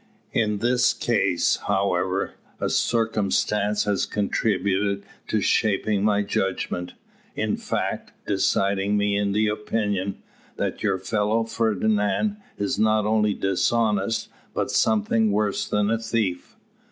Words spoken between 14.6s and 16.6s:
something worse than a thief."